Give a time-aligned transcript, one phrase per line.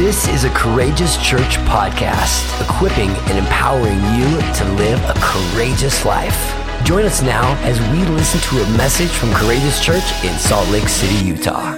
[0.00, 6.56] This is a Courageous Church podcast, equipping and empowering you to live a courageous life.
[6.84, 10.88] Join us now as we listen to a message from Courageous Church in Salt Lake
[10.88, 11.76] City, Utah.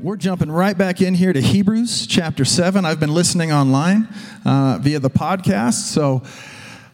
[0.00, 2.84] We're jumping right back in here to Hebrews chapter 7.
[2.84, 4.08] I've been listening online
[4.44, 6.24] uh, via the podcast, so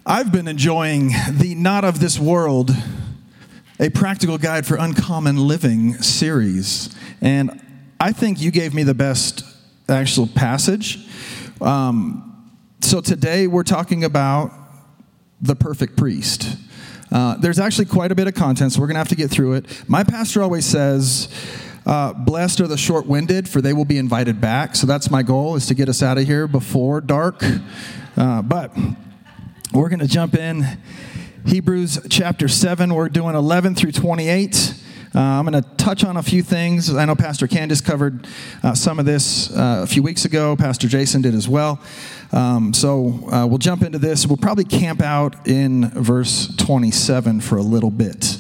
[0.05, 2.71] I've been enjoying the Not of This World,
[3.81, 6.95] a practical guide for uncommon living series.
[7.23, 7.63] And
[8.01, 9.45] I think you gave me the best
[9.89, 11.05] actual passage.
[11.61, 14.53] Um, so today we're talking about
[15.41, 16.57] the perfect priest.
[17.11, 19.33] Uh, there's actually quite a bit of content, so we're going to have to get
[19.33, 19.89] through it.
[19.89, 21.29] My pastor always says,
[21.87, 24.77] uh, blessed are the short-winded, for they will be invited back.
[24.77, 27.43] So that's my goal, is to get us out of here before dark.
[28.17, 28.77] Uh, but
[29.73, 30.79] we're going to jump in.
[31.47, 34.78] Hebrews chapter 7, we're doing 11 through 28.
[35.15, 36.95] Uh, I'm going to touch on a few things.
[36.95, 38.27] I know Pastor Candace covered
[38.63, 40.55] uh, some of this uh, a few weeks ago.
[40.57, 41.81] Pastor Jason did as well.
[42.33, 44.27] Um, so uh, we'll jump into this.
[44.27, 48.39] We'll probably camp out in verse 27 for a little bit.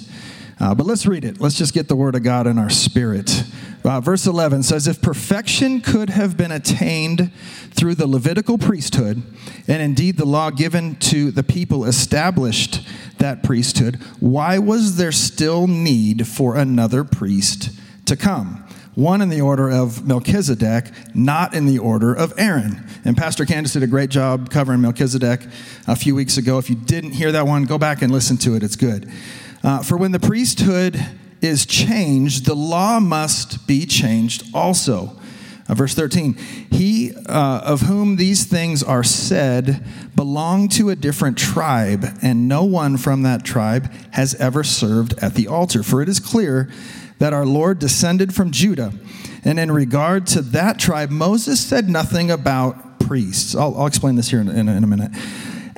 [0.61, 1.41] Uh, but let's read it.
[1.41, 3.45] Let's just get the word of God in our spirit.
[3.84, 7.31] Uh, verse 11 says, If perfection could have been attained
[7.70, 9.23] through the Levitical priesthood,
[9.69, 12.87] and indeed the law given to the people established
[13.19, 17.70] that priesthood, why was there still need for another priest
[18.06, 18.65] to come?
[18.97, 22.84] One in the order of Melchizedek, not in the order of Aaron.
[23.05, 25.43] And Pastor Candace did a great job covering Melchizedek
[25.87, 26.59] a few weeks ago.
[26.59, 28.65] If you didn't hear that one, go back and listen to it.
[28.65, 29.09] It's good.
[29.62, 31.05] Uh, for when the priesthood
[31.41, 35.19] is changed, the law must be changed also.
[35.69, 36.34] Uh, verse 13,
[36.70, 39.84] he uh, of whom these things are said
[40.17, 45.34] belonged to a different tribe, and no one from that tribe has ever served at
[45.34, 45.83] the altar.
[45.83, 46.70] For it is clear
[47.19, 48.93] that our Lord descended from Judah.
[49.45, 53.55] And in regard to that tribe, Moses said nothing about priests.
[53.55, 55.11] I'll, I'll explain this here in, in, in a minute.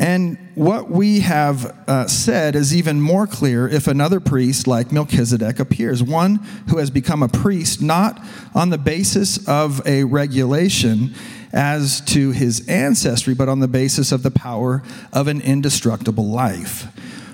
[0.01, 5.61] And what we have uh, said is even more clear if another priest like Melchizedek
[5.61, 6.37] appears, one
[6.71, 8.19] who has become a priest not
[8.55, 11.15] on the basis of a regulation
[11.53, 16.87] as to his ancestry, but on the basis of the power of an indestructible life.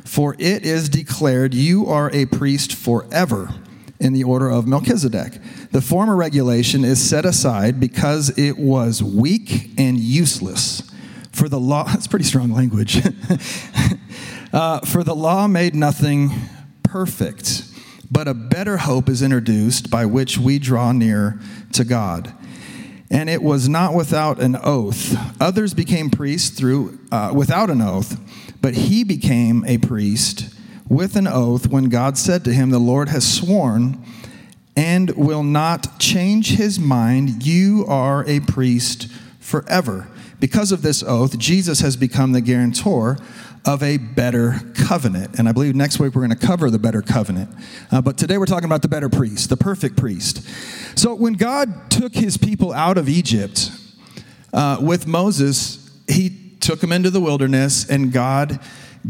[0.05, 3.55] For it is declared, You are a priest forever
[4.01, 5.39] in the order of Melchizedek.
[5.71, 10.83] The former regulation is set aside because it was weak and useless
[11.37, 12.97] for the law, that's pretty strong language.
[14.53, 16.31] uh, for the law made nothing
[16.83, 17.65] perfect,
[18.11, 21.39] but a better hope is introduced by which we draw near
[21.73, 22.33] to God.
[23.11, 25.17] And it was not without an oath.
[25.41, 28.19] Others became priests through uh, without an oath,
[28.61, 30.53] but he became a priest
[30.89, 34.03] with an oath when God said to him, "The Lord has sworn
[34.75, 37.47] and will not change his mind.
[37.47, 39.07] You are a priest
[39.39, 40.09] forever."
[40.39, 43.19] Because of this oath, Jesus has become the guarantor
[43.65, 45.39] of a better covenant.
[45.39, 47.51] And I believe next week we're going to cover the better covenant.
[47.91, 50.47] Uh, but today we're talking about the better priest, the perfect priest.
[50.99, 53.71] So when God took his people out of Egypt
[54.53, 56.31] uh, with Moses, he
[56.61, 58.61] took them into the wilderness, and God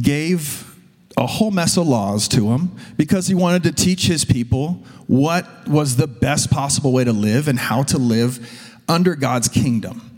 [0.01, 0.75] gave
[1.17, 5.47] a whole mess of laws to him because he wanted to teach his people what
[5.67, 10.16] was the best possible way to live and how to live under God's kingdom.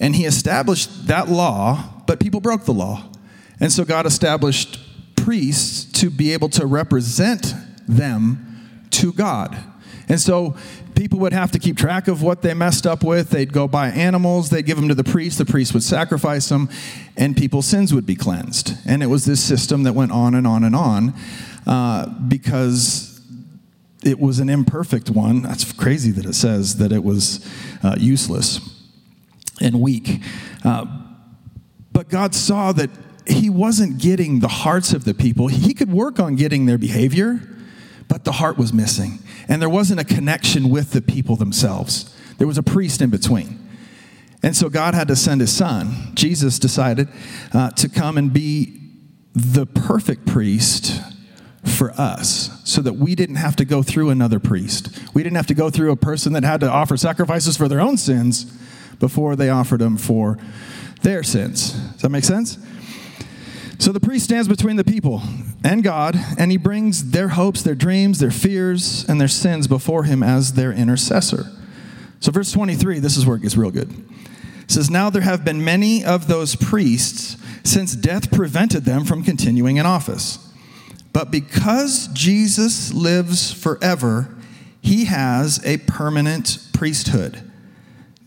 [0.00, 3.04] And he established that law, but people broke the law.
[3.60, 4.78] And so God established
[5.16, 7.54] priests to be able to represent
[7.86, 9.56] them to God.
[10.08, 10.56] And so
[10.94, 13.30] people would have to keep track of what they messed up with.
[13.30, 16.70] They'd go buy animals, they'd give them to the priest, the priest would sacrifice them,
[17.16, 18.72] and people's sins would be cleansed.
[18.86, 21.14] And it was this system that went on and on and on
[21.66, 23.20] uh, because
[24.04, 25.42] it was an imperfect one.
[25.42, 27.46] That's crazy that it says that it was
[27.82, 28.77] uh, useless
[29.60, 30.22] and weak.
[30.64, 30.86] Uh,
[31.92, 32.90] but God saw that
[33.26, 35.48] He wasn't getting the hearts of the people.
[35.48, 37.40] He could work on getting their behavior,
[38.06, 39.18] but the heart was missing.
[39.48, 43.64] And there wasn't a connection with the people themselves, there was a priest in between.
[44.42, 46.12] And so God had to send His Son.
[46.14, 47.08] Jesus decided
[47.52, 48.80] uh, to come and be
[49.34, 51.00] the perfect priest
[51.64, 54.96] for us so that we didn't have to go through another priest.
[55.14, 57.80] We didn't have to go through a person that had to offer sacrifices for their
[57.80, 58.46] own sins
[58.98, 60.38] before they offered him for
[61.02, 61.72] their sins.
[61.72, 62.58] Does that make sense?
[63.78, 65.22] So the priest stands between the people
[65.62, 70.04] and God, and he brings their hopes, their dreams, their fears, and their sins before
[70.04, 71.46] him as their intercessor.
[72.20, 73.90] So, verse 23, this is where it gets real good.
[74.62, 79.22] It says, Now there have been many of those priests since death prevented them from
[79.22, 80.44] continuing in office.
[81.12, 84.34] But because Jesus lives forever,
[84.80, 87.47] he has a permanent priesthood.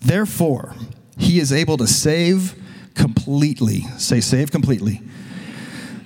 [0.02, 0.76] Therefore,
[1.18, 2.56] he is able to save
[2.96, 3.82] completely.
[3.98, 5.02] Say, save completely.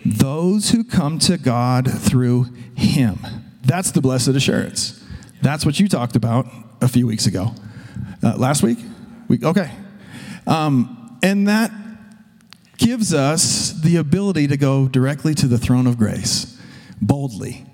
[0.05, 2.43] Those who come to God through
[2.75, 3.19] him.
[3.63, 5.03] That's the blessed assurance.
[5.41, 6.45] That's what you talked about
[6.81, 7.53] a few weeks ago.
[8.21, 8.77] Uh, last week?
[9.43, 9.71] Okay.
[10.45, 11.71] Um, and that
[12.77, 16.59] gives us the ability to go directly to the throne of grace
[17.01, 17.65] boldly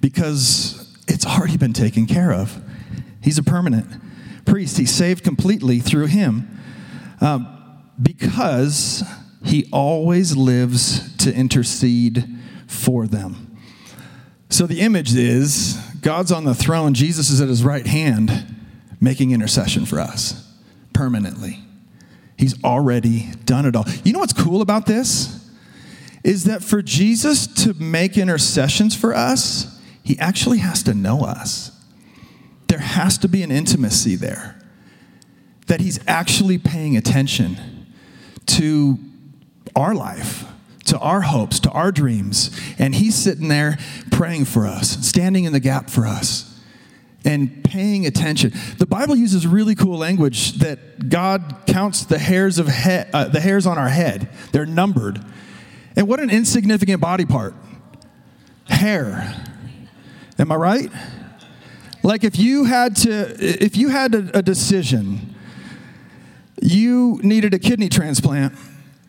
[0.00, 2.62] because it's already been taken care of.
[3.20, 3.86] He's a permanent
[4.44, 6.60] priest, he's saved completely through him
[7.20, 7.46] um,
[8.00, 9.02] because
[9.42, 12.24] he always lives to intercede
[12.66, 13.58] for them.
[14.48, 18.54] So the image is God's on the throne, Jesus is at his right hand
[19.00, 20.52] making intercession for us
[20.92, 21.60] permanently.
[22.36, 23.84] He's already done it all.
[24.02, 25.40] You know what's cool about this?
[26.24, 31.70] Is that for Jesus to make intercessions for us, he actually has to know us.
[32.74, 34.60] There has to be an intimacy there.
[35.68, 37.56] That he's actually paying attention
[38.46, 38.98] to
[39.76, 40.44] our life,
[40.86, 42.50] to our hopes, to our dreams.
[42.76, 43.78] And he's sitting there
[44.10, 46.60] praying for us, standing in the gap for us
[47.24, 48.52] and paying attention.
[48.78, 53.38] The Bible uses really cool language that God counts the hairs of he- uh, the
[53.38, 54.28] hairs on our head.
[54.50, 55.24] They're numbered.
[55.94, 57.54] And what an insignificant body part.
[58.68, 59.32] Hair.
[60.40, 60.90] Am I right?
[62.04, 65.34] Like if you had to if you had a, a decision,
[66.62, 68.54] you needed a kidney transplant,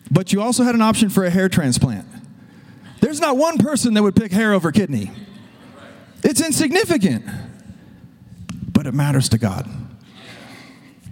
[0.10, 2.08] but you also had an option for a hair transplant.
[3.02, 5.12] There's not one person that would pick hair over kidney.
[6.24, 7.24] It's insignificant
[8.76, 9.68] but it matters to God.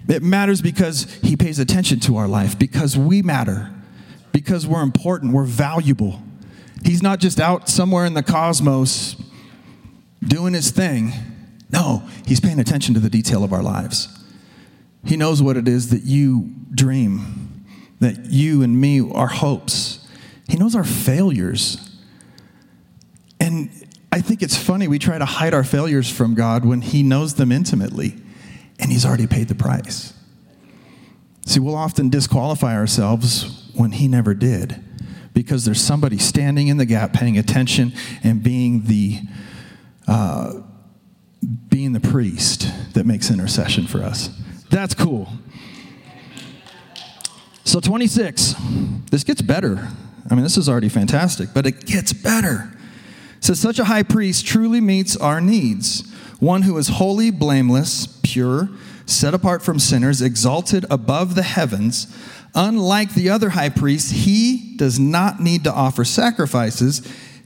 [0.07, 3.71] It matters because He pays attention to our life, because we matter,
[4.31, 6.21] because we're important, we're valuable.
[6.85, 9.15] He's not just out somewhere in the cosmos
[10.21, 11.13] doing His thing.
[11.73, 14.07] No, He's paying attention to the detail of our lives.
[15.03, 17.65] He knows what it is that you dream,
[17.99, 20.07] that you and me, our hopes.
[20.47, 21.99] He knows our failures.
[23.39, 23.69] And
[24.11, 27.33] I think it's funny we try to hide our failures from God when He knows
[27.33, 28.15] them intimately
[28.79, 30.13] and He's already paid the price.
[31.45, 34.81] See, we'll often disqualify ourselves when He never did
[35.33, 37.93] because there's somebody standing in the gap, paying attention,
[38.23, 39.21] and being the
[40.07, 40.61] uh,
[41.69, 44.29] being the priest that makes intercession for us.
[44.69, 45.29] That's cool.
[47.63, 48.55] So 26.
[49.11, 49.89] This gets better.
[50.29, 52.73] I mean, this is already fantastic, but it gets better
[53.43, 56.09] says such a high priest truly meets our needs,
[56.39, 58.69] one who is holy, blameless, pure,
[59.05, 62.07] set apart from sinners, exalted above the heavens.
[62.55, 67.01] Unlike the other high priests, he does not need to offer sacrifices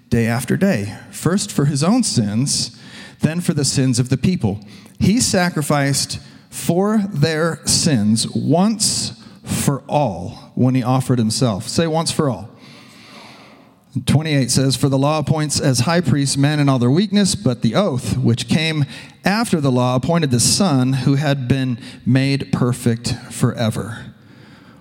[0.10, 2.77] day after day, first for his own sins,
[3.22, 4.60] then for the sins of the people.
[5.00, 6.20] He sacrificed
[6.50, 11.68] for their sins once for all when he offered himself.
[11.68, 12.50] Say once for all.
[14.06, 17.62] 28 says, For the law appoints as high priests men in all their weakness, but
[17.62, 18.86] the oath, which came
[19.26, 24.14] after the law, appointed the Son who had been made perfect forever.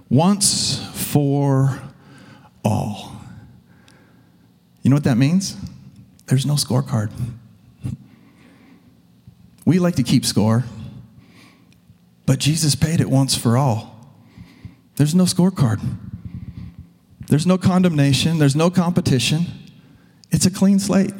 [0.08, 1.80] Once for
[2.64, 3.12] all.
[4.82, 5.56] You know what that means?
[6.26, 7.10] There's no scorecard.
[9.66, 10.64] We like to keep score,
[12.24, 14.16] but Jesus paid it once for all.
[14.94, 15.80] There's no scorecard.
[17.26, 19.46] There's no condemnation, there's no competition.
[20.30, 21.12] It's a clean slate.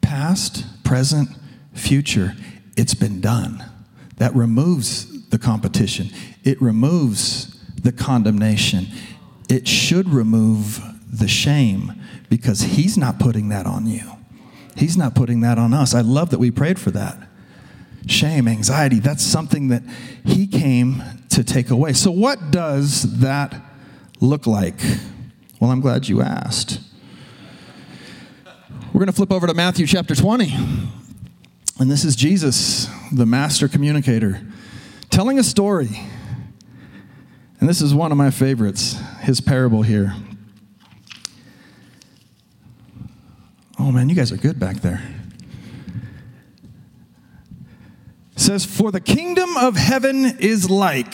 [0.00, 1.28] Past, present,
[1.74, 2.34] future,
[2.76, 3.64] it's been done.
[4.16, 6.10] That removes the competition,
[6.44, 8.86] it removes the condemnation.
[9.48, 10.80] It should remove
[11.12, 12.00] the shame
[12.30, 14.12] because He's not putting that on you.
[14.76, 15.94] He's not putting that on us.
[15.94, 17.28] I love that we prayed for that.
[18.06, 19.82] Shame, anxiety, that's something that
[20.24, 21.92] He came to take away.
[21.92, 23.54] So, what does that
[24.20, 24.80] look like?
[25.60, 26.80] Well, I'm glad you asked.
[28.92, 30.52] We're going to flip over to Matthew chapter 20.
[31.78, 34.40] And this is Jesus, the master communicator,
[35.08, 35.88] telling a story.
[37.58, 40.14] And this is one of my favorites, his parable here.
[43.82, 45.02] Oh man, you guys are good back there.
[48.36, 51.12] It says, For the kingdom of heaven is like.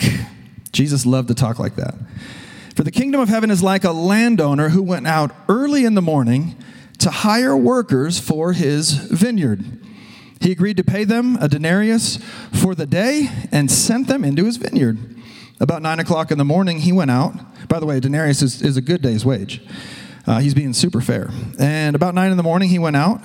[0.71, 1.95] Jesus loved to talk like that.
[2.75, 6.01] For the kingdom of heaven is like a landowner who went out early in the
[6.03, 6.55] morning
[6.99, 9.65] to hire workers for his vineyard.
[10.39, 12.17] He agreed to pay them a denarius
[12.53, 14.99] for the day and sent them into his vineyard.
[15.59, 17.33] About nine o'clock in the morning, he went out.
[17.67, 19.59] By the way, a denarius is, is a good day's wage.
[20.25, 21.29] Uh, he's being super fair.
[21.59, 23.21] And about nine in the morning, he went out.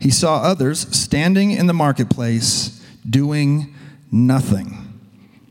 [0.00, 3.74] He saw others standing in the marketplace doing
[4.10, 5.00] nothing.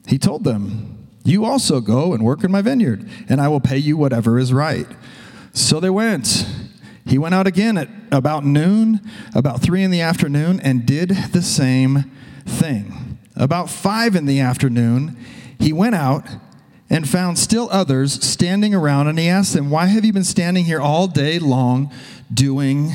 [0.07, 3.77] He told them, You also go and work in my vineyard, and I will pay
[3.77, 4.87] you whatever is right.
[5.53, 6.45] So they went.
[7.05, 9.01] He went out again at about noon,
[9.33, 12.11] about three in the afternoon, and did the same
[12.45, 13.17] thing.
[13.35, 15.17] About five in the afternoon,
[15.59, 16.25] he went out
[16.89, 20.65] and found still others standing around, and he asked them, Why have you been standing
[20.65, 21.91] here all day long
[22.33, 22.91] doing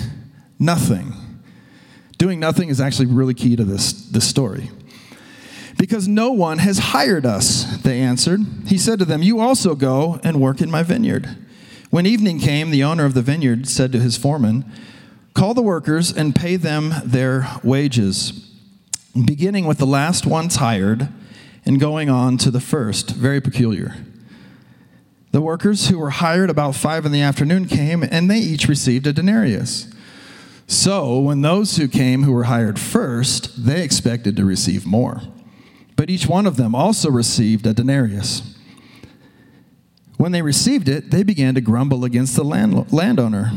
[0.58, 1.12] nothing?
[2.16, 4.70] Doing nothing is actually really key to this, this story.
[5.76, 8.40] Because no one has hired us, they answered.
[8.66, 11.36] He said to them, You also go and work in my vineyard.
[11.90, 14.64] When evening came, the owner of the vineyard said to his foreman,
[15.34, 18.32] Call the workers and pay them their wages,
[19.26, 21.08] beginning with the last ones hired
[21.64, 23.10] and going on to the first.
[23.10, 23.94] Very peculiar.
[25.30, 29.06] The workers who were hired about five in the afternoon came, and they each received
[29.06, 29.92] a denarius.
[30.66, 35.22] So, when those who came who were hired first, they expected to receive more.
[35.96, 38.56] But each one of them also received a denarius.
[40.16, 43.52] When they received it, they began to grumble against the land, landowner.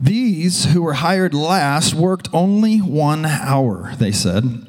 [0.00, 4.67] These who were hired last worked only one hour, they said,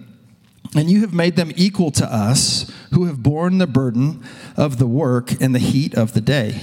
[0.76, 4.24] and you have made them equal to us who have borne the burden
[4.56, 6.62] of the work in the heat of the day.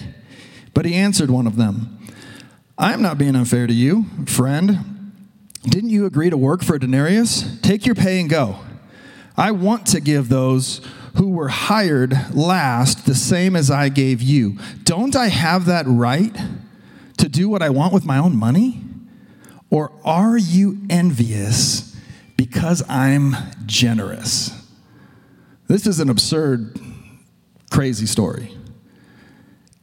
[0.75, 1.99] But he answered one of them,
[2.79, 5.13] I am not being unfair to you, friend.
[5.65, 7.61] Didn't you agree to work for a denarius?
[7.63, 8.61] Take your pay and go.
[9.37, 10.81] I want to give those
[11.17, 14.59] who were hired last the same as I gave you.
[14.85, 16.37] Don't I have that right
[17.17, 18.83] to do what I want with my own money?
[19.71, 21.86] Or are you envious
[22.37, 23.35] because I'm
[23.67, 24.51] generous?
[25.69, 26.79] This is an absurd,
[27.71, 28.57] crazy story.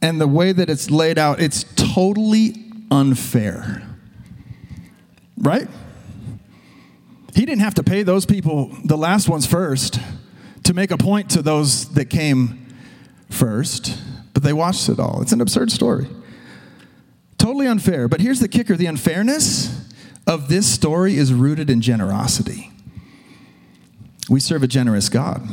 [0.00, 2.54] And the way that it's laid out, it's totally
[2.90, 3.82] unfair.
[5.36, 5.68] Right?
[7.34, 9.98] He didn't have to pay those people, the last ones first,
[10.62, 12.66] to make a point to those that came
[13.28, 13.98] first,
[14.32, 15.20] but they watched it all.
[15.20, 16.06] It's an absurd story.
[17.36, 18.08] Totally unfair.
[18.08, 19.73] But here's the kicker the unfairness
[20.26, 22.70] of this story is rooted in generosity.
[24.28, 25.46] We serve a generous God.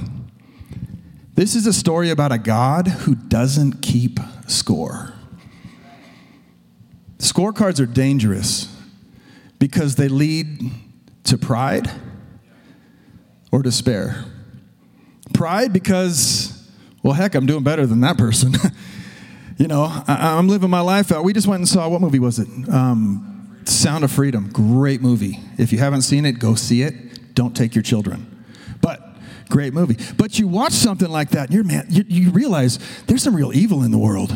[1.35, 5.13] This is a story about a God who doesn't keep score.
[7.17, 8.73] Scorecards are dangerous
[9.59, 10.71] because they lead
[11.23, 11.89] to pride
[13.51, 14.25] or despair.
[15.33, 16.69] Pride because,
[17.03, 18.53] well, heck, I'm doing better than that person.
[19.57, 21.23] you know, I, am living my life out.
[21.23, 22.47] We just went and saw, what movie was it?
[22.69, 24.49] Um, Sound of Freedom.
[24.51, 25.39] Great movie.
[25.57, 27.33] If you haven't seen it, go see it.
[27.35, 28.45] Don't take your children.
[28.81, 29.01] But
[29.49, 29.97] great movie.
[30.17, 33.53] But you watch something like that, and you're man, you, you realize there's some real
[33.53, 34.35] evil in the world.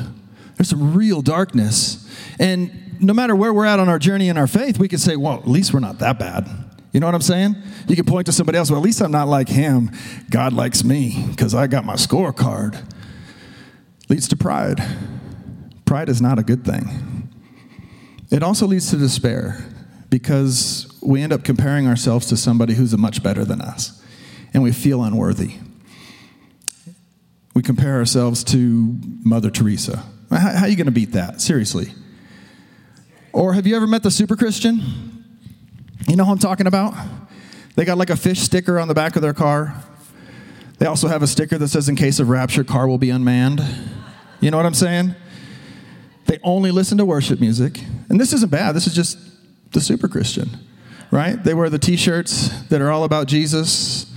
[0.55, 2.01] There's some real darkness.
[2.39, 5.15] And no matter where we're at on our journey in our faith, we can say,
[5.15, 6.48] well, at least we're not that bad.
[6.94, 7.55] You know what I'm saying?
[7.89, 9.91] You can point to somebody else, well, at least I'm not like him.
[10.29, 12.82] God likes me because I got my scorecard.
[14.08, 14.82] Leads to pride.
[15.84, 17.14] Pride is not a good thing.
[18.32, 19.63] It also leads to despair
[20.10, 24.01] because we end up comparing ourselves to somebody who's much better than us
[24.53, 25.55] and we feel unworthy.
[27.53, 30.03] We compare ourselves to Mother Teresa.
[30.29, 31.41] How, how are you going to beat that?
[31.41, 31.94] Seriously.
[33.34, 35.25] Or have you ever met the super Christian?
[36.08, 36.94] You know who I'm talking about?
[37.75, 39.84] They got like a fish sticker on the back of their car.
[40.77, 43.62] They also have a sticker that says, in case of rapture, car will be unmanned.
[44.39, 45.15] You know what I'm saying?
[46.25, 47.82] They only listen to worship music.
[48.10, 48.75] And this isn't bad.
[48.75, 49.17] This is just
[49.72, 50.50] the super Christian,
[51.12, 51.41] right?
[51.41, 54.12] They wear the t shirts that are all about Jesus.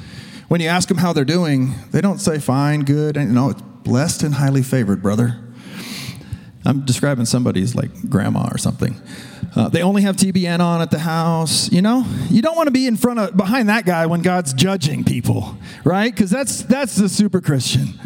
[0.48, 3.16] When you ask them how they're doing, they don't say fine, good.
[3.16, 5.38] And, know, it's blessed and highly favored, brother.
[6.64, 8.94] I'm describing somebody's like grandma or something.
[9.54, 11.70] Uh, they only have TBN on at the house.
[11.72, 14.52] You know, you don't want to be in front of behind that guy when God's
[14.52, 16.12] judging people, right?
[16.12, 17.98] Because that's that's the super Christian.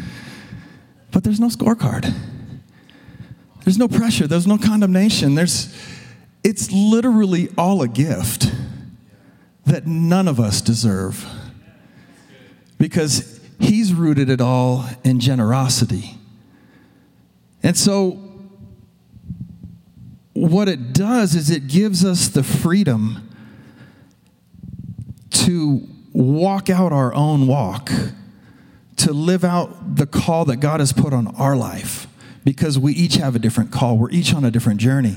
[1.11, 2.15] But there's no scorecard.
[3.65, 4.27] There's no pressure.
[4.27, 5.35] There's no condemnation.
[5.35, 5.75] There's
[6.45, 8.53] it's literally all a gift
[9.65, 11.25] that none of us deserve
[12.79, 16.19] because He's rooted it all in generosity.
[17.63, 18.19] And so
[20.33, 23.29] what it does is it gives us the freedom
[25.31, 27.91] to walk out our own walk,
[28.97, 32.07] to live out the call that God has put on our life,
[32.45, 33.99] because we each have a different call.
[33.99, 35.17] We're each on a different journey.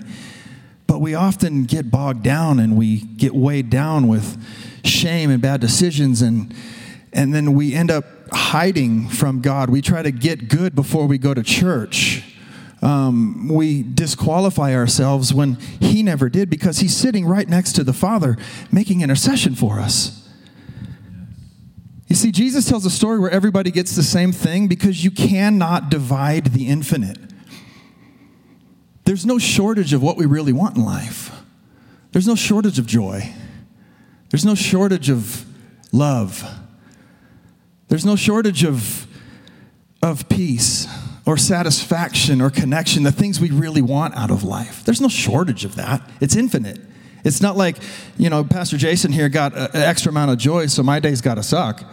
[0.88, 4.38] But we often get bogged down and we get weighed down with
[4.84, 6.54] shame and bad decisions, and,
[7.12, 9.70] and then we end up hiding from God.
[9.70, 12.24] We try to get good before we go to church
[12.86, 17.94] um, we disqualify ourselves when He never did because He's sitting right next to the
[17.94, 18.38] Father
[18.72, 20.25] making intercession for us.
[22.08, 25.90] You see, Jesus tells a story where everybody gets the same thing because you cannot
[25.90, 27.18] divide the infinite.
[29.06, 31.32] There's no shortage of what we really want in life.
[32.12, 33.34] There's no shortage of joy.
[34.30, 35.46] There's no shortage of
[35.92, 36.44] love.
[37.88, 39.08] There's no shortage of,
[40.02, 40.88] of peace
[41.26, 44.84] or satisfaction or connection, the things we really want out of life.
[44.86, 46.08] There's no shortage of that.
[46.20, 46.80] It's infinite.
[47.26, 47.78] It's not like,
[48.18, 51.36] you know, Pastor Jason here got an extra amount of joy, so my day's got
[51.36, 51.84] to suck.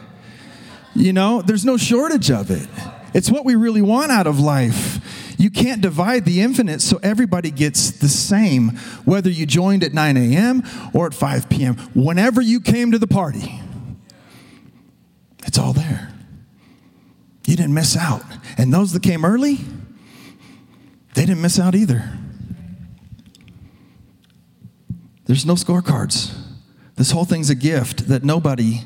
[0.95, 2.69] You know, there's no shortage of it.
[3.15, 5.35] It's what we really want out of life.
[5.39, 10.17] You can't divide the infinite so everybody gets the same, whether you joined at 9
[10.19, 10.63] a.m.
[10.93, 13.59] or at 5 p.m., whenever you came to the party.
[15.47, 16.13] It's all there.
[17.47, 18.23] You didn't miss out.
[18.59, 19.59] And those that came early,
[21.15, 22.19] they didn't miss out either.
[25.27, 26.37] There's no scorecards.
[26.97, 28.83] This whole thing's a gift that nobody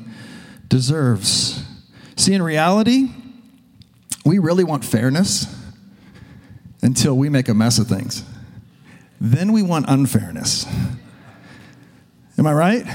[0.67, 1.63] deserves.
[2.15, 3.09] See, in reality,
[4.25, 5.53] we really want fairness
[6.81, 8.23] until we make a mess of things.
[9.19, 10.65] Then we want unfairness.
[12.37, 12.85] Am I right?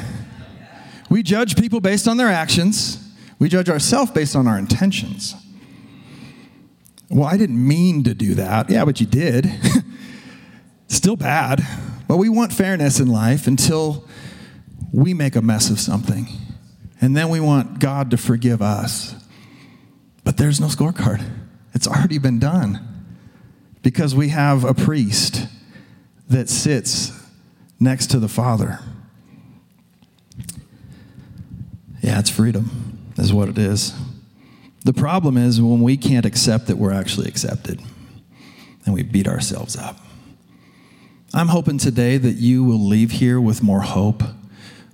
[1.10, 2.98] We judge people based on their actions,
[3.38, 5.34] we judge ourselves based on our intentions.
[7.10, 8.70] Well, I didn't mean to do that.
[8.70, 9.50] Yeah, but you did.
[10.88, 11.60] Still bad.
[12.12, 14.06] But we want fairness in life until
[14.92, 16.26] we make a mess of something.
[17.00, 19.14] And then we want God to forgive us.
[20.22, 21.24] But there's no scorecard,
[21.72, 22.86] it's already been done
[23.80, 25.46] because we have a priest
[26.28, 27.18] that sits
[27.80, 28.78] next to the Father.
[32.02, 33.94] Yeah, it's freedom, is what it is.
[34.84, 37.80] The problem is when we can't accept that we're actually accepted
[38.84, 40.01] and we beat ourselves up.
[41.34, 44.22] I'm hoping today that you will leave here with more hope,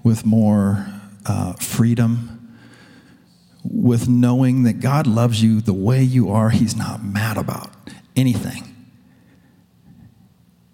[0.05, 0.87] with more
[1.27, 2.57] uh, freedom,
[3.65, 6.51] with knowing that God loves you the way you are.
[6.51, 7.73] He's not mad about
[8.15, 8.73] anything.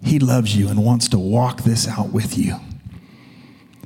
[0.03, 2.57] He loves you and wants to walk this out with you.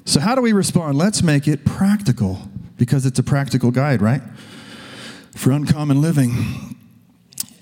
[0.04, 0.98] So, how do we respond?
[0.98, 4.22] Let's make it practical because it's a practical guide, right?
[5.34, 6.76] For uncommon living.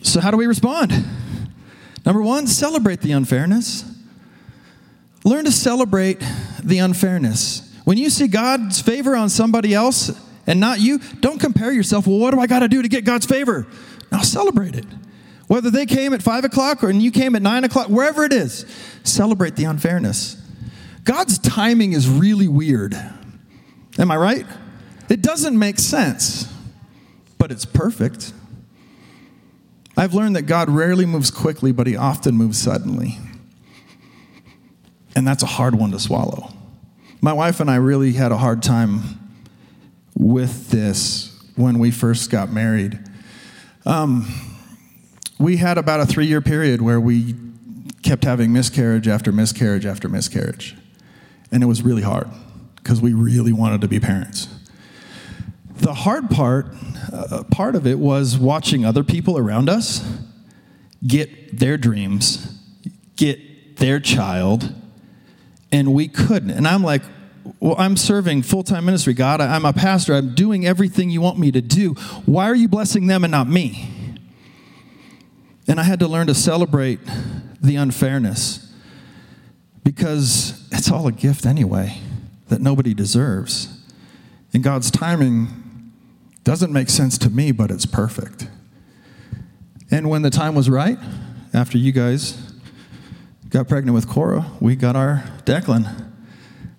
[0.01, 1.05] So, how do we respond?
[2.03, 3.93] Number one, celebrate the unfairness.
[5.27, 6.23] Learn to celebrate
[6.63, 7.69] the unfairness.
[7.83, 12.07] When you see God's favor on somebody else and not you, don't compare yourself.
[12.07, 13.67] Well, what do I got to do to get God's favor?
[14.09, 14.85] Now celebrate it.
[15.47, 18.65] Whether they came at five o'clock or you came at nine o'clock, wherever it is,
[19.03, 20.41] celebrate the unfairness.
[21.03, 22.93] God's timing is really weird.
[23.99, 24.45] Am I right?
[25.09, 26.49] It doesn't make sense,
[27.37, 28.31] but it's perfect.
[29.97, 33.17] I've learned that God rarely moves quickly, but he often moves suddenly.
[35.17, 36.53] And that's a hard one to swallow.
[37.21, 39.01] My wife and I really had a hard time
[40.13, 42.99] with this when we first got married.
[43.83, 44.31] Um,
[45.39, 47.33] we had about a three year period where we
[48.03, 50.75] kept having miscarriage after miscarriage after miscarriage.
[51.51, 52.27] And it was really hard
[52.75, 54.47] because we really wanted to be parents.
[55.77, 56.67] The hard part,
[57.11, 60.07] uh, part of it was watching other people around us
[61.07, 62.55] get their dreams,
[63.15, 64.75] get their child,
[65.77, 66.49] and we couldn't.
[66.49, 67.03] And I'm like,
[67.59, 69.39] well, I'm serving full time ministry, God.
[69.39, 70.15] I'm a pastor.
[70.15, 71.93] I'm doing everything you want me to do.
[72.25, 73.87] Why are you blessing them and not me?
[75.67, 76.99] And I had to learn to celebrate
[77.61, 78.73] the unfairness
[79.83, 81.99] because it's all a gift anyway
[82.47, 83.79] that nobody deserves.
[84.53, 85.91] And God's timing
[86.43, 88.47] doesn't make sense to me, but it's perfect.
[89.91, 90.97] And when the time was right,
[91.53, 92.46] after you guys
[93.49, 96.11] got pregnant with Cora, we got our Declan.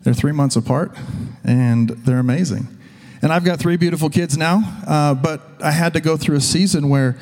[0.03, 0.97] They're three months apart,
[1.45, 2.69] and they're amazing.
[3.21, 6.41] And I've got three beautiful kids now, uh, but I had to go through a
[6.41, 7.19] season where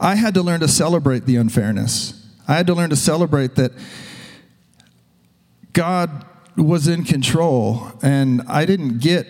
[0.00, 2.26] I had to learn to celebrate the unfairness.
[2.48, 3.72] I had to learn to celebrate that
[5.72, 6.24] God
[6.56, 9.26] was in control and I didn't get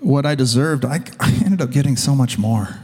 [0.00, 0.84] what I deserved.
[0.84, 2.78] I, I ended up getting so much more.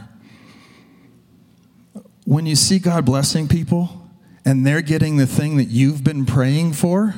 [2.24, 4.07] When you see God blessing people
[4.48, 7.14] and they're getting the thing that you've been praying for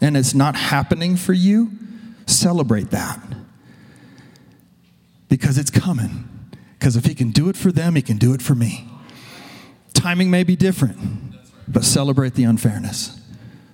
[0.00, 1.70] and it's not happening for you,
[2.26, 3.20] celebrate that.
[5.28, 6.28] Because it's coming.
[6.78, 8.88] Because if He can do it for them, He can do it for me
[10.04, 10.98] timing may be different,
[11.66, 13.18] but celebrate the unfairness.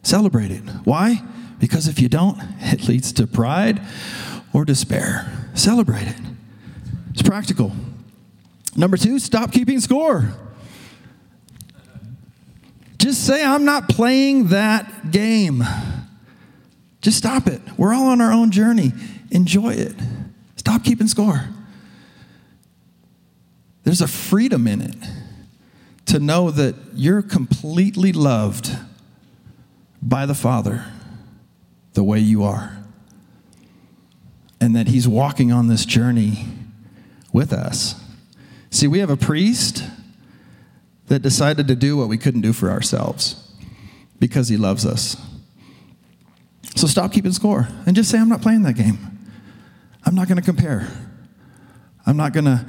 [0.04, 0.62] Celebrate it.
[0.84, 1.20] Why?
[1.58, 3.82] Because if you don't, it leads to pride
[4.52, 5.50] or despair.
[5.54, 6.20] Celebrate it.
[7.10, 7.72] It's practical.
[8.76, 10.32] Number two, stop keeping score.
[13.00, 15.64] Just say, I'm not playing that game.
[17.00, 17.62] Just stop it.
[17.78, 18.92] We're all on our own journey.
[19.30, 19.94] Enjoy it.
[20.56, 21.48] Stop keeping score.
[23.84, 24.96] there's a freedom in it
[26.04, 28.76] to know that you're completely loved
[30.02, 30.84] by the Father
[31.94, 32.76] the way you are.
[34.60, 36.44] And that He's walking on this journey
[37.32, 37.98] with us.
[38.68, 39.84] See, we have a priest
[41.10, 43.52] that decided to do what we couldn't do for ourselves
[44.20, 45.16] because He loves us.
[46.76, 48.96] So stop keeping score and just say, I'm not playing that game.
[50.06, 50.86] I'm not going to compare.
[52.06, 52.66] I'm not going to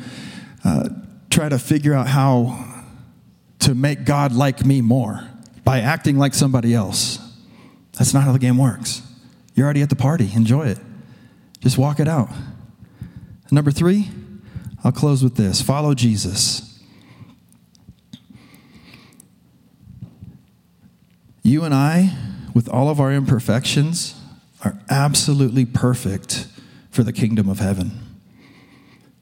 [0.65, 0.89] uh,
[1.29, 2.65] try to figure out how
[3.59, 5.23] to make God like me more
[5.63, 7.19] by acting like somebody else.
[7.93, 9.03] That's not how the game works.
[9.53, 10.31] You're already at the party.
[10.33, 10.79] Enjoy it.
[11.59, 12.29] Just walk it out.
[13.51, 14.09] Number three,
[14.83, 16.70] I'll close with this follow Jesus.
[21.51, 22.15] You and I,
[22.53, 24.15] with all of our imperfections,
[24.63, 26.47] are absolutely perfect
[26.91, 27.91] for the kingdom of heaven.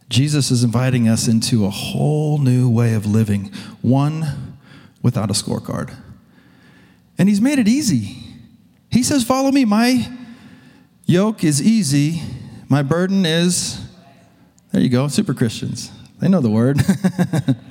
[0.09, 4.57] Jesus is inviting us into a whole new way of living, one
[5.01, 5.91] without a scorecard.
[7.17, 8.17] And he's made it easy.
[8.91, 9.65] He says, Follow me.
[9.65, 10.07] My
[11.07, 12.21] yoke is easy,
[12.69, 13.83] my burden is,
[14.71, 15.91] there you go, super Christians.
[16.19, 16.79] They know the word.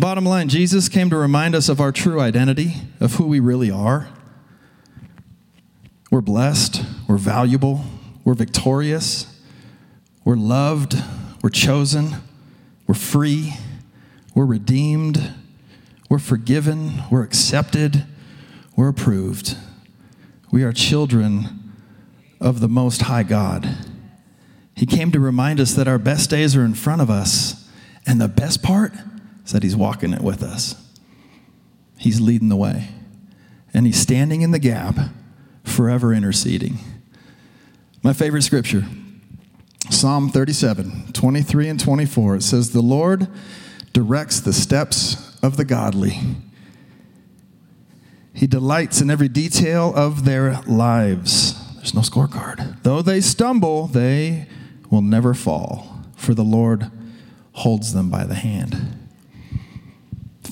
[0.00, 3.70] Bottom line, Jesus came to remind us of our true identity, of who we really
[3.70, 4.08] are.
[6.10, 7.84] We're blessed, we're valuable,
[8.24, 9.38] we're victorious,
[10.24, 10.94] we're loved,
[11.42, 12.14] we're chosen,
[12.86, 13.52] we're free,
[14.34, 15.34] we're redeemed,
[16.08, 18.06] we're forgiven, we're accepted,
[18.76, 19.54] we're approved.
[20.50, 21.74] We are children
[22.40, 23.76] of the Most High God.
[24.74, 27.68] He came to remind us that our best days are in front of us,
[28.06, 28.94] and the best part
[29.52, 30.74] that He's walking it with us.
[31.98, 32.88] He's leading the way,
[33.74, 34.96] and He's standing in the gap,
[35.64, 36.78] forever interceding.
[38.02, 38.84] My favorite scripture,
[39.90, 42.36] Psalm 37, 23 and 24.
[42.36, 43.28] It says, The Lord
[43.92, 46.18] directs the steps of the godly.
[48.32, 51.56] He delights in every detail of their lives.
[51.76, 52.82] There's no scorecard.
[52.82, 54.46] Though they stumble, they
[54.90, 56.90] will never fall, for the Lord
[57.52, 58.99] holds them by the hand.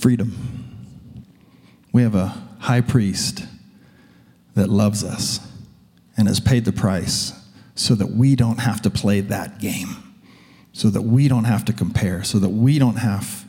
[0.01, 1.25] Freedom.
[1.93, 3.45] We have a high priest
[4.55, 5.41] that loves us
[6.17, 7.33] and has paid the price
[7.75, 9.89] so that we don't have to play that game,
[10.73, 13.45] so that we don't have to compare, so that we don't have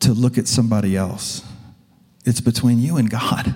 [0.00, 1.42] to look at somebody else.
[2.24, 3.54] It's between you and God.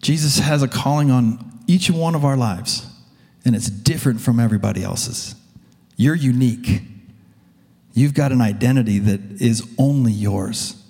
[0.00, 2.86] Jesus has a calling on each one of our lives,
[3.44, 5.34] and it's different from everybody else's.
[5.96, 6.82] You're unique.
[7.98, 10.80] You've got an identity that is only yours.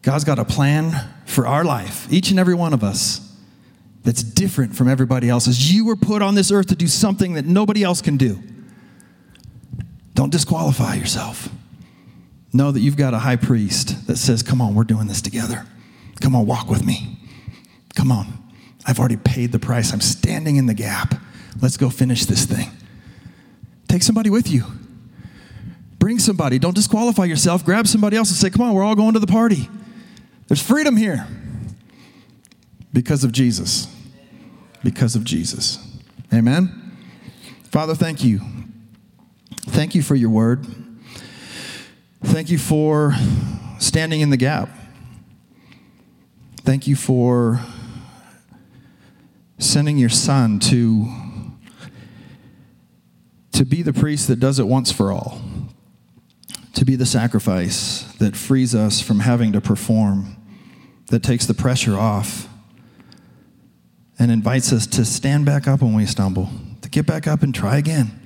[0.00, 3.20] God's got a plan for our life, each and every one of us
[4.04, 5.70] that's different from everybody else's.
[5.70, 8.42] You were put on this earth to do something that nobody else can do.
[10.14, 11.50] Don't disqualify yourself.
[12.54, 15.66] Know that you've got a high priest that says, Come on, we're doing this together.
[16.22, 17.18] Come on, walk with me.
[17.96, 18.42] Come on.
[18.86, 19.92] I've already paid the price.
[19.92, 21.16] I'm standing in the gap.
[21.60, 22.70] Let's go finish this thing.
[23.88, 24.64] Take somebody with you.
[26.04, 26.58] Bring somebody.
[26.58, 27.64] Don't disqualify yourself.
[27.64, 29.70] Grab somebody else and say, Come on, we're all going to the party.
[30.48, 31.26] There's freedom here
[32.92, 33.88] because of Jesus
[34.82, 35.78] because of Jesus.
[36.30, 36.94] Amen?
[37.70, 38.42] Father, thank you.
[39.62, 40.66] Thank you for your word.
[42.22, 43.14] Thank you for
[43.78, 44.68] standing in the gap.
[46.64, 47.60] Thank you for
[49.56, 51.10] sending your son to,
[53.52, 55.40] to be the priest that does it once for all,
[56.84, 60.36] to be the sacrifice that frees us from having to perform,
[61.06, 62.46] that takes the pressure off
[64.18, 66.50] and invites us to stand back up when we stumble,
[66.82, 68.20] to get back up and try again.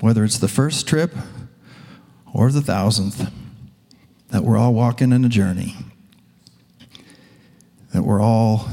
[0.00, 1.14] Whether it's the first trip
[2.34, 3.30] or the thousandth,
[4.28, 5.74] that we're all walking in a journey,
[7.94, 8.68] that we're all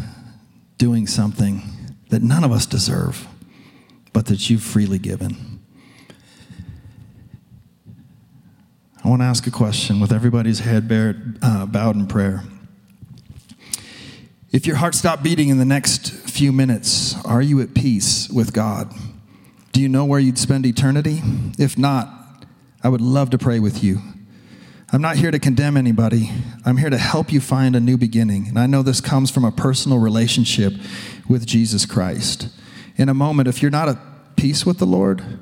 [0.78, 1.62] doing something
[2.10, 3.26] that none of us deserve,
[4.12, 5.49] but that you've freely given.
[9.04, 12.44] I want to ask a question with everybody's head bared, uh, bowed in prayer.
[14.52, 18.52] If your heart stopped beating in the next few minutes, are you at peace with
[18.52, 18.94] God?
[19.72, 21.22] Do you know where you'd spend eternity?
[21.58, 22.10] If not,
[22.84, 24.00] I would love to pray with you.
[24.92, 26.32] I'm not here to condemn anybody.
[26.66, 28.48] I'm here to help you find a new beginning.
[28.50, 30.74] And I know this comes from a personal relationship
[31.30, 32.50] with Jesus Christ.
[32.98, 33.98] In a moment, if you're not at
[34.36, 35.40] peace with the Lord,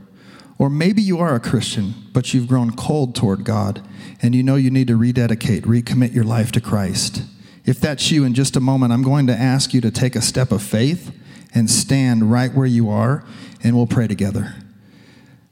[0.57, 3.81] or maybe you are a Christian, but you've grown cold toward God,
[4.21, 7.23] and you know you need to rededicate, recommit your life to Christ
[7.67, 10.21] if that's you, in just a moment, I'm going to ask you to take a
[10.21, 11.13] step of faith
[11.53, 13.25] and stand right where you are,
[13.61, 14.55] and we'll pray together.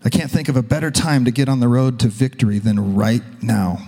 [0.01, 2.95] I can't think of a better time to get on the road to victory than
[2.95, 3.79] right now.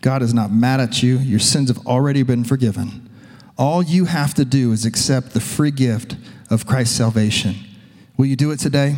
[0.00, 3.10] God is not mad at you, your sins have already been forgiven.
[3.58, 6.16] All you have to do is accept the free gift
[6.48, 7.56] of Christ's salvation.
[8.16, 8.96] Will you do it today?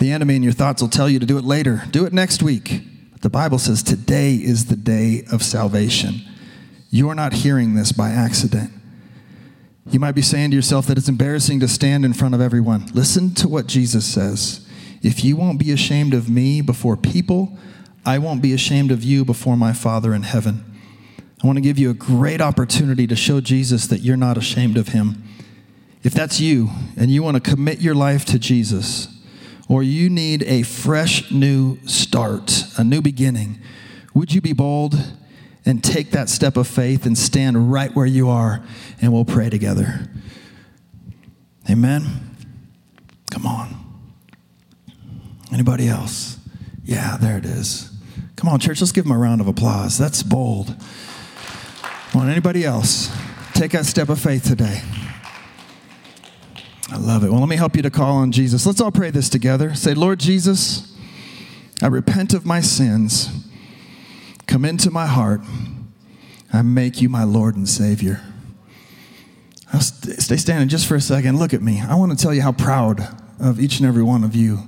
[0.00, 2.42] The enemy in your thoughts will tell you to do it later, do it next
[2.42, 2.82] week.
[3.12, 6.22] But the Bible says today is the day of salvation.
[6.88, 8.72] You are not hearing this by accident.
[9.90, 12.86] You might be saying to yourself that it's embarrassing to stand in front of everyone.
[12.94, 14.66] Listen to what Jesus says.
[15.02, 17.58] If you won't be ashamed of me before people,
[18.06, 20.64] I won't be ashamed of you before my Father in heaven.
[21.42, 24.78] I want to give you a great opportunity to show Jesus that you're not ashamed
[24.78, 25.22] of him.
[26.02, 29.19] If that's you and you want to commit your life to Jesus,
[29.70, 33.56] or you need a fresh new start, a new beginning,
[34.12, 34.96] would you be bold
[35.64, 38.64] and take that step of faith and stand right where you are
[39.00, 40.10] and we'll pray together?
[41.70, 42.34] Amen.
[43.30, 43.76] Come on.
[45.52, 46.36] Anybody else?
[46.84, 47.92] Yeah, there it is.
[48.34, 49.96] Come on, church, let's give them a round of applause.
[49.96, 50.74] That's bold.
[52.10, 53.08] Come on, anybody else?
[53.54, 54.82] Take that step of faith today.
[56.92, 57.30] I love it.
[57.30, 58.66] Well, let me help you to call on Jesus.
[58.66, 59.74] Let's all pray this together.
[59.74, 60.92] Say, Lord Jesus,
[61.80, 63.28] I repent of my sins.
[64.48, 65.40] Come into my heart.
[66.52, 68.20] I make you my Lord and Savior.
[69.72, 71.38] I'll st- stay standing just for a second.
[71.38, 71.80] Look at me.
[71.80, 74.58] I want to tell you how proud of each and every one of you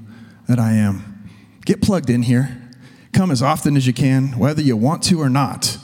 [0.47, 1.29] that I am.
[1.65, 2.57] Get plugged in here.
[3.13, 5.77] Come as often as you can, whether you want to or not.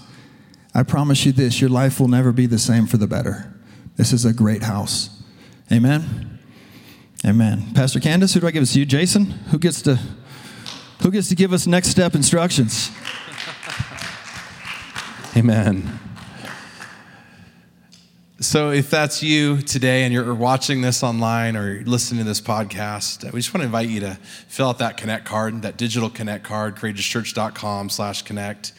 [0.72, 3.53] I promise you this your life will never be the same for the better.
[3.96, 5.17] This is a great house.
[5.70, 6.38] Amen.
[7.26, 7.74] Amen.
[7.74, 8.87] Pastor Candace, who do I give this to you?
[8.87, 9.26] Jason?
[9.50, 9.98] Who gets to
[11.02, 12.90] who gets to give us next step instructions?
[15.37, 16.00] Amen.
[18.40, 23.26] So, if that's you today and you're watching this online or listening to this podcast,
[23.26, 24.14] uh, we just want to invite you to
[24.46, 28.72] fill out that Connect card, that digital Connect card, courageouschurch.com slash connect.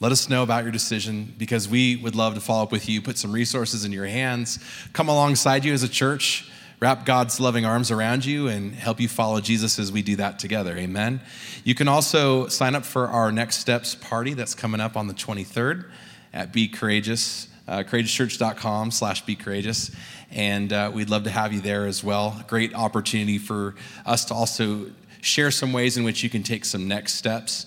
[0.00, 3.02] Let us know about your decision because we would love to follow up with you,
[3.02, 4.58] put some resources in your hands,
[4.94, 9.08] come alongside you as a church, wrap God's loving arms around you, and help you
[9.08, 10.74] follow Jesus as we do that together.
[10.74, 11.20] Amen.
[11.64, 15.12] You can also sign up for our Next Steps party that's coming up on the
[15.12, 15.84] 23rd
[16.32, 19.90] at Be Courageous, uh, courageouschurch.com slash Be Courageous.
[20.30, 22.42] And uh, we'd love to have you there as well.
[22.48, 23.74] Great opportunity for
[24.06, 24.86] us to also
[25.20, 27.66] share some ways in which you can take some next steps.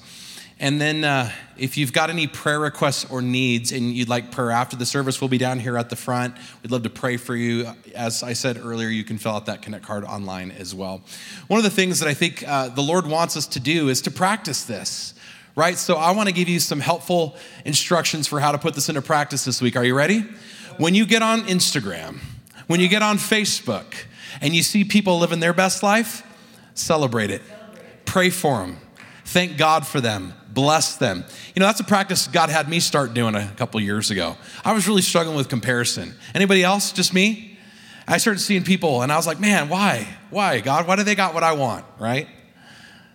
[0.63, 4.49] And then, uh, if you've got any prayer requests or needs and you'd like prayer
[4.49, 6.37] after the service, we'll be down here at the front.
[6.61, 7.73] We'd love to pray for you.
[7.93, 11.01] As I said earlier, you can fill out that Connect card online as well.
[11.47, 14.01] One of the things that I think uh, the Lord wants us to do is
[14.03, 15.15] to practice this,
[15.57, 15.77] right?
[15.77, 19.01] So, I want to give you some helpful instructions for how to put this into
[19.01, 19.75] practice this week.
[19.75, 20.21] Are you ready?
[20.77, 22.19] When you get on Instagram,
[22.67, 23.95] when you get on Facebook,
[24.39, 26.23] and you see people living their best life,
[26.73, 27.41] celebrate it,
[28.05, 28.77] pray for them,
[29.25, 31.25] thank God for them bless them.
[31.55, 34.37] You know, that's a practice God had me start doing a couple years ago.
[34.63, 36.13] I was really struggling with comparison.
[36.35, 36.91] Anybody else?
[36.91, 37.57] Just me?
[38.07, 40.07] I started seeing people and I was like, man, why?
[40.29, 40.87] Why, God?
[40.87, 42.27] Why do they got what I want, right?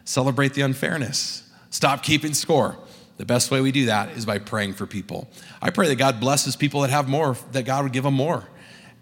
[0.05, 1.49] Celebrate the unfairness.
[1.71, 2.77] Stop keeping score.
[3.19, 5.29] The best way we do that is by praying for people.
[5.61, 8.45] I pray that God blesses people that have more, that God would give them more.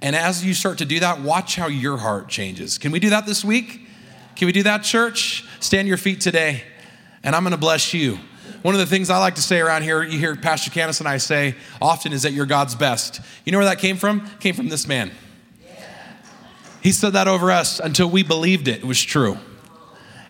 [0.03, 2.79] And as you start to do that, watch how your heart changes.
[2.79, 3.87] Can we do that this week?
[4.35, 5.45] Can we do that, church?
[5.61, 6.63] Stand your feet today
[7.27, 8.19] and I'm going to bless you.
[8.63, 11.09] One of the things I like to say around here, you hear Pastor Candace and
[11.09, 13.21] I say often, is that you're God's best.
[13.45, 14.21] You know where that came from?
[14.25, 15.11] It came from this man.
[16.83, 19.39] He said that over us until we believed it, it was true.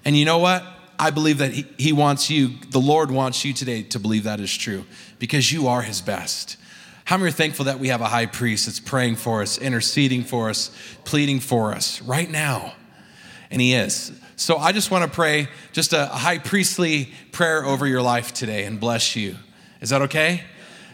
[0.07, 0.65] And you know what?
[0.99, 4.41] I believe that he, he wants you, the Lord wants you today to believe that
[4.41, 4.87] is true
[5.19, 6.57] because you are his best.
[7.05, 10.25] How many are thankful that we have a high priest that's praying for us, interceding
[10.25, 10.71] for us,
[11.05, 12.73] pleading for us right now?
[13.51, 14.19] And he is.
[14.37, 18.65] So I just want to pray just a high priestly prayer over your life today
[18.65, 19.37] and bless you.
[19.81, 20.43] Is that okay?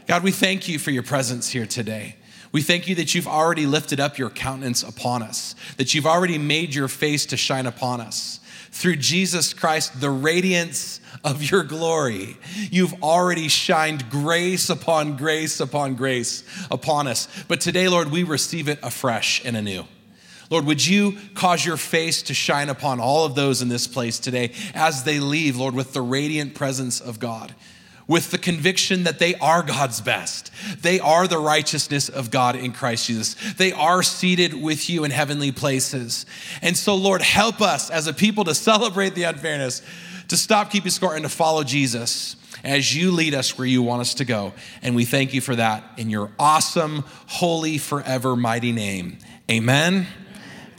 [0.07, 2.16] God, we thank you for your presence here today.
[2.52, 6.38] We thank you that you've already lifted up your countenance upon us, that you've already
[6.38, 8.38] made your face to shine upon us.
[8.70, 12.37] Through Jesus Christ, the radiance of your glory,
[12.70, 17.26] you've already shined grace upon grace upon grace upon us.
[17.48, 19.85] But today, Lord, we receive it afresh and anew.
[20.53, 24.19] Lord, would you cause your face to shine upon all of those in this place
[24.19, 27.55] today as they leave, Lord, with the radiant presence of God,
[28.07, 30.51] with the conviction that they are God's best.
[30.83, 33.55] They are the righteousness of God in Christ Jesus.
[33.55, 36.27] They are seated with you in heavenly places.
[36.61, 39.81] And so, Lord, help us as a people to celebrate the unfairness,
[40.29, 44.03] to stop keeping score, and to follow Jesus as you lead us where you want
[44.03, 44.53] us to go.
[44.83, 49.17] And we thank you for that in your awesome, holy, forever, mighty name.
[49.51, 50.07] Amen